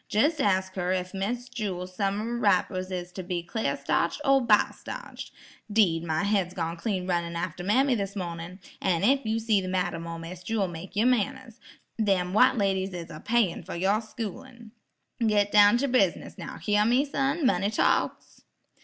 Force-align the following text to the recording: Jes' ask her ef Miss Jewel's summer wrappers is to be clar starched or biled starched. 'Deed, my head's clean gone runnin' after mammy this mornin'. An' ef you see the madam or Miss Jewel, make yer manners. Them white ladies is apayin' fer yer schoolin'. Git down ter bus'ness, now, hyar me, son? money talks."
Jes' 0.09 0.39
ask 0.39 0.73
her 0.77 0.91
ef 0.93 1.13
Miss 1.13 1.47
Jewel's 1.47 1.95
summer 1.95 2.35
wrappers 2.35 2.89
is 2.89 3.11
to 3.11 3.21
be 3.21 3.43
clar 3.43 3.77
starched 3.77 4.19
or 4.25 4.41
biled 4.41 4.73
starched. 4.73 5.31
'Deed, 5.71 6.03
my 6.03 6.23
head's 6.23 6.55
clean 6.79 7.05
gone 7.05 7.07
runnin' 7.17 7.35
after 7.35 7.63
mammy 7.63 7.93
this 7.93 8.15
mornin'. 8.15 8.57
An' 8.81 9.03
ef 9.03 9.19
you 9.27 9.37
see 9.37 9.61
the 9.61 9.67
madam 9.67 10.07
or 10.07 10.17
Miss 10.17 10.41
Jewel, 10.41 10.67
make 10.67 10.95
yer 10.95 11.05
manners. 11.05 11.59
Them 11.99 12.33
white 12.33 12.57
ladies 12.57 12.93
is 12.95 13.11
apayin' 13.11 13.61
fer 13.63 13.75
yer 13.75 14.01
schoolin'. 14.01 14.71
Git 15.23 15.51
down 15.51 15.77
ter 15.77 15.87
bus'ness, 15.87 16.35
now, 16.35 16.57
hyar 16.57 16.83
me, 16.83 17.05
son? 17.05 17.45
money 17.45 17.69
talks." 17.69 18.41